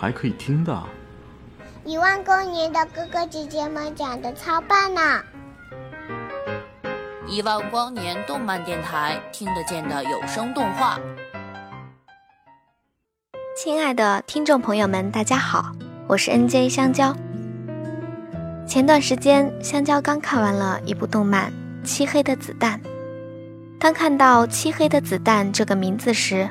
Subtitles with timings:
[0.00, 0.80] 还可以听的？
[1.84, 5.00] 一万光年的哥哥姐姐们讲的超棒呢！
[7.26, 11.00] 一万光年动漫电台听得见的有声动画。
[13.56, 15.72] 亲爱的听众朋友们，大家好，
[16.06, 17.12] 我是 NJ 香蕉。
[18.68, 21.52] 前段时间，香蕉刚看完了一部动漫
[21.84, 22.80] 《漆黑的子弹》。
[23.80, 26.48] 当看到“漆黑的子弹”这个名字时，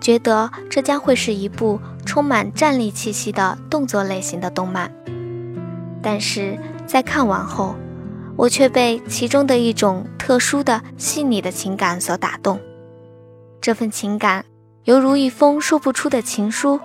[0.00, 4.92] 觉得这将会是一部充满战力气息的动作类型的动漫，
[6.02, 7.76] 但是在看完后，
[8.34, 12.58] 我却被其中的一种特殊的细腻的情感所打动。
[13.60, 14.44] 这份情感
[14.82, 16.80] 犹如一封说不出的情书，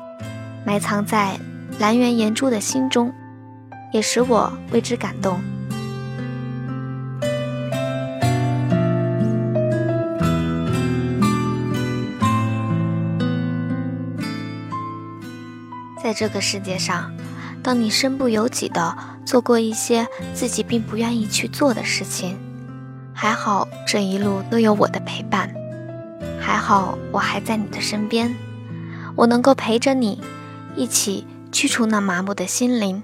[0.63, 1.39] 埋藏在
[1.79, 3.11] 蓝原岩珠的心中，
[3.91, 5.41] 也使我为之感动。
[16.15, 17.11] 这个世界上，
[17.61, 22.37] 当你身不由己的做过一些自己并不愿意去做的事情，
[23.13, 25.53] 还好这一路都有我的陪伴，
[26.39, 28.33] 还好我还在你的身边，
[29.15, 30.21] 我能够陪着你，
[30.77, 33.03] 一起驱除那麻木的心灵，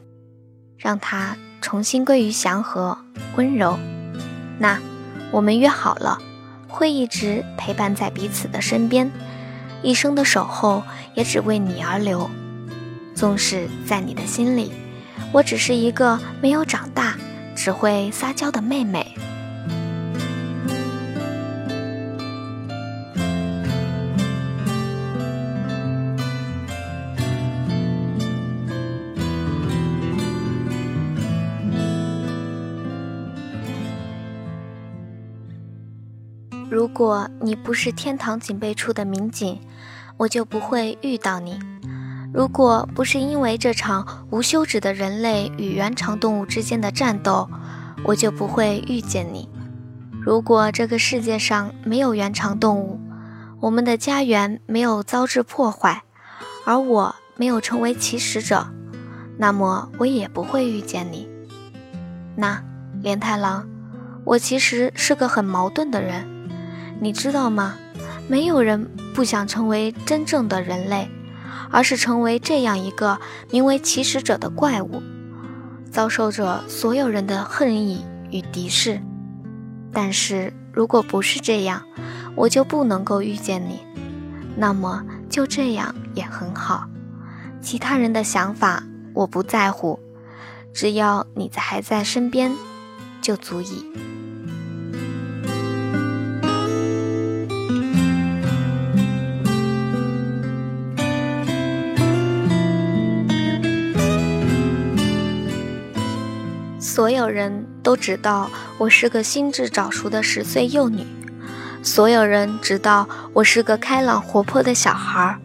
[0.77, 2.97] 让它重新归于祥和
[3.35, 3.77] 温柔。
[4.57, 4.79] 那
[5.31, 6.17] 我们约好了，
[6.69, 9.11] 会一直陪伴在彼此的身边，
[9.81, 12.29] 一生的守候也只为你而留。
[13.15, 14.71] 纵使在你的心里，
[15.31, 17.15] 我只是一个没有长大、
[17.55, 19.15] 只会撒娇的妹妹。
[36.69, 39.59] 如果你不是天堂警备处的民警，
[40.17, 41.59] 我就不会遇到你。
[42.33, 47.49] 如果不是因为这场无休止的人类与原长动物之间的战斗，
[48.05, 49.49] 我就不会遇见你。
[50.21, 53.01] 如果这个世界上没有原长动物，
[53.59, 56.03] 我们的家园没有遭致破坏，
[56.63, 58.67] 而我没有成为起始者，
[59.37, 61.27] 那么我也不会遇见你。
[62.37, 62.63] 那
[63.01, 63.67] 连太郎，
[64.23, 66.25] 我其实是个很矛盾的人，
[67.01, 67.75] 你知道吗？
[68.29, 71.09] 没有人不想成为真正的人类。
[71.69, 73.19] 而是成为这样一个
[73.49, 75.01] 名为起始者的怪物，
[75.91, 79.01] 遭受着所有人的恨意与敌视。
[79.93, 81.83] 但是如果不是这样，
[82.35, 83.81] 我就不能够遇见你。
[84.55, 86.87] 那么就这样也很好，
[87.61, 89.99] 其他人的想法我不在乎，
[90.73, 92.53] 只要你在还在身边，
[93.21, 93.85] 就足以。
[106.91, 111.07] 所有人都知道我是个心智早熟的十岁幼女，
[111.81, 115.39] 所有人知道我是个开朗活泼的小孩儿，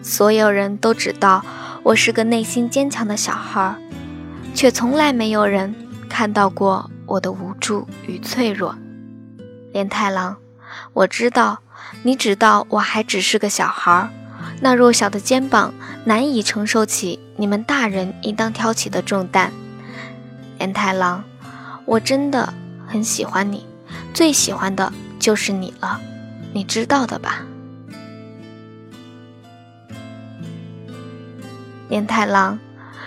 [0.00, 1.44] 所有人都知道
[1.82, 3.74] 我是个内心坚强的小孩儿，
[4.54, 5.74] 却从来没有人
[6.08, 8.72] 看到过我的无助与脆弱。
[9.72, 10.36] 连太郎，
[10.92, 11.58] 我知道
[12.04, 14.08] 你知道我还只是个小孩儿，
[14.60, 15.74] 那弱小的肩膀
[16.04, 19.50] 难以承受起你们大人应当挑起的重担。
[20.66, 21.22] 连太郎，
[21.84, 22.52] 我真的
[22.88, 23.64] 很喜欢你，
[24.12, 26.00] 最喜欢的就是你了，
[26.52, 27.44] 你知道的吧？
[31.88, 32.58] 连太郎，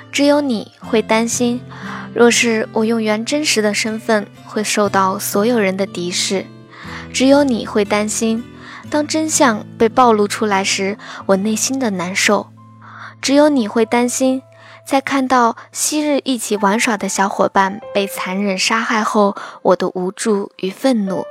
[0.10, 1.60] 只有你会担心，
[2.14, 6.46] 若是我用原真实的身份，会受到所有人的敌视；
[7.12, 8.42] 只有你会担心，
[8.90, 12.48] 当真相被暴露出来时，我内心的难受；
[13.22, 14.42] 只有你会担心。
[14.90, 21.26] 在看到昔日一起玩耍的小伙伴被残忍杀害后，我的无助与愤怒，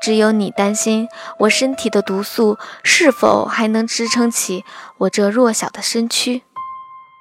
[0.00, 1.06] 只有你担心
[1.40, 4.64] 我身体的毒素是否还能支撑起
[4.96, 6.44] 我这弱小的身躯。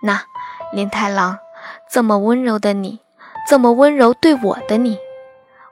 [0.03, 0.23] 那
[0.71, 1.39] 林太郎，
[1.91, 3.01] 这么温柔的你，
[3.45, 4.97] 这么温柔对我的你，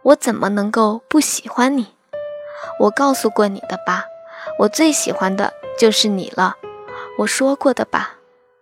[0.04, 1.96] 我怎么能够不喜欢你？
[2.82, 4.04] 我告诉过你的吧，
[4.60, 6.58] 我最喜欢的就是你了。
[7.20, 8.16] 我说过的吧。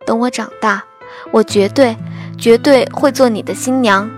[0.06, 0.84] 等我长大，
[1.32, 1.96] 我绝对、
[2.38, 4.10] 绝对会做你的新娘。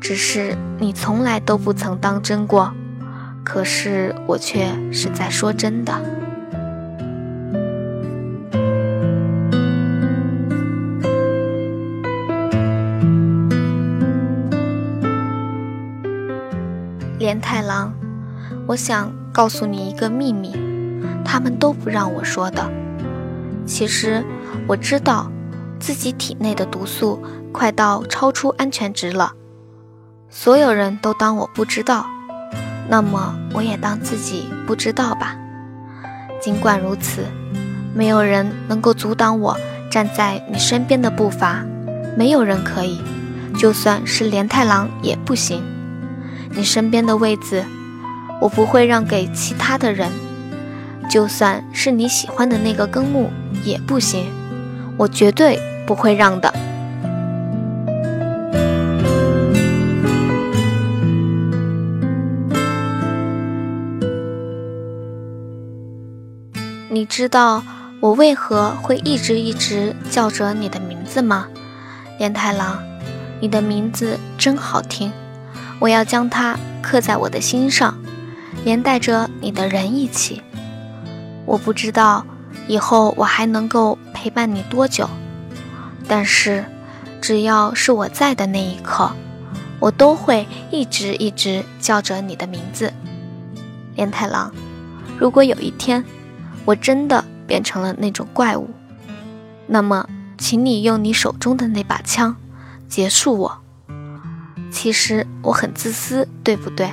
[0.00, 2.72] 只是你从来都不曾当真过，
[3.42, 5.92] 可是我却是在说真的。
[17.18, 17.92] 连太郎，
[18.68, 20.54] 我想告诉你一个秘密，
[21.24, 22.70] 他们都不让我说的。
[23.64, 24.22] 其实
[24.68, 25.28] 我知道，
[25.78, 29.32] 自己体内的毒素快到超出安全值了。
[30.28, 32.06] 所有人都当我不知道，
[32.88, 35.36] 那么我也当自己不知道吧。
[36.40, 37.24] 尽管如此，
[37.94, 39.56] 没有人能够阻挡我
[39.90, 41.64] 站在你身边的步伐，
[42.16, 43.00] 没有人可以，
[43.58, 45.62] 就算是连太郎也不行。
[46.50, 47.64] 你身边的位子，
[48.40, 50.10] 我不会让给其他的人，
[51.08, 53.30] 就算是你喜欢的那个根木
[53.64, 54.26] 也不行，
[54.98, 56.52] 我绝对不会让的。
[66.88, 67.62] 你知道
[68.00, 71.46] 我为何会一直一直叫着你的名字吗，
[72.18, 72.78] 连太郎？
[73.38, 75.12] 你的名字真好听，
[75.78, 77.98] 我要将它刻在我的心上，
[78.64, 80.40] 连带着你的人一起。
[81.44, 82.24] 我不知道
[82.66, 85.08] 以后我还能够陪伴你多久，
[86.08, 86.64] 但是
[87.20, 89.12] 只要是我在的那一刻，
[89.78, 92.92] 我都会一直一直叫着你的名字，
[93.94, 94.52] 连太郎。
[95.16, 96.04] 如果有一天，
[96.64, 98.68] 我真的变成了那种怪物，
[99.68, 102.34] 那么，请你用你手中的那把枪
[102.88, 103.58] 结束我。
[104.72, 106.92] 其实我很自私，对不对？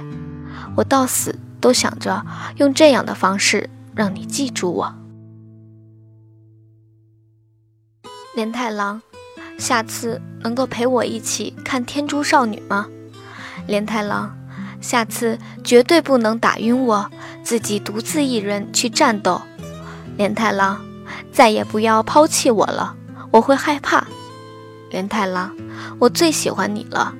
[0.75, 2.23] 我到死都想着
[2.57, 4.95] 用这样的方式让你记住我。
[8.35, 8.99] 连太郎，
[9.59, 12.87] 下次能够陪我一起看《天珠少女》吗？
[13.67, 14.35] 连太郎，
[14.81, 17.09] 下次绝对不能打晕我，
[17.43, 19.39] 自己独自一人去战斗。
[20.17, 20.81] 连太郎，
[21.31, 22.95] 再也不要抛弃我了，
[23.29, 24.07] 我会害怕。
[24.89, 25.55] 连太郎，
[25.99, 27.13] 我最喜欢你了，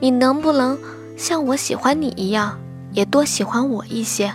[0.00, 0.76] 你能不能
[1.16, 2.58] 像我喜欢你一样，
[2.92, 4.34] 也多喜欢我一些？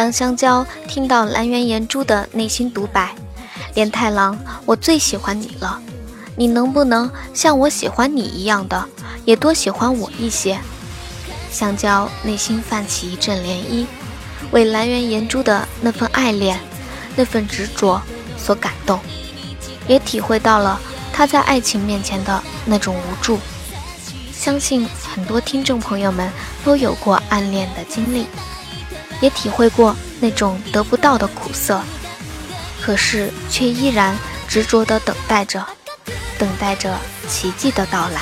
[0.00, 3.14] 当香蕉听到蓝原岩珠的内心独白。
[3.74, 5.78] 连太郎，我最喜欢你了，
[6.36, 8.82] 你能不能像我喜欢你一样的，
[9.26, 10.58] 也多喜欢我一些？
[11.52, 13.84] 香蕉内心泛起一阵涟漪，
[14.52, 16.58] 为蓝原岩珠的那份爱恋、
[17.14, 18.00] 那份执着
[18.38, 18.98] 所感动，
[19.86, 20.80] 也体会到了
[21.12, 23.38] 他在爱情面前的那种无助。
[24.32, 26.32] 相信很多听众朋友们
[26.64, 28.24] 都有过暗恋的经历，
[29.20, 31.80] 也体会过那种得不到的苦涩。
[32.80, 34.16] 可是，却依然
[34.48, 35.64] 执着地等待着，
[36.38, 38.20] 等待着奇迹的到来。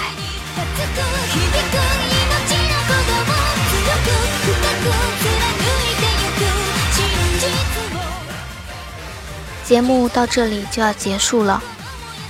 [9.65, 11.63] 节目到这里就要结束了，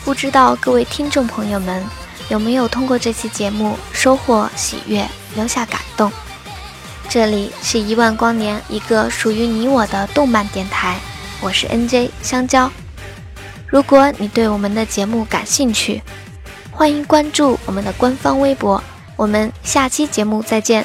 [0.04, 1.84] 不知道各位听众朋友们
[2.28, 6.12] 有没有通过这期节目收获喜悦，留下感动？
[7.10, 10.98] 这里是一万光年，一个属于你我的动漫电台。
[11.40, 12.70] 我是 NJ 香蕉，
[13.66, 16.02] 如果你对我们的节目感兴趣，
[16.70, 18.82] 欢迎关注我们的官方微博。
[19.16, 20.84] 我们下期节目再见。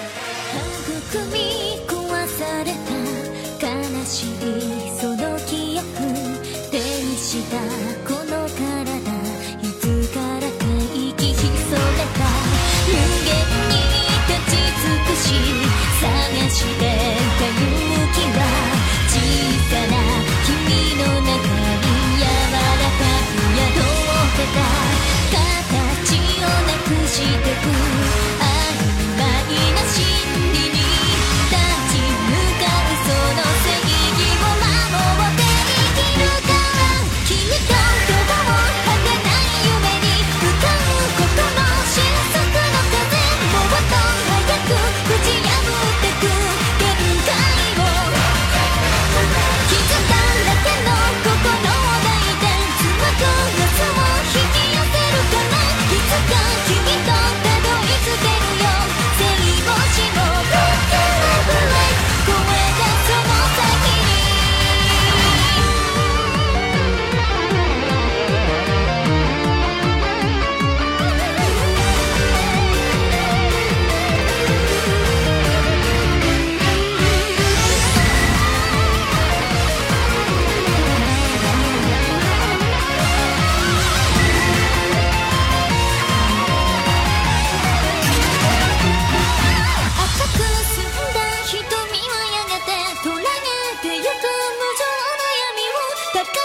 [96.13, 96.42] that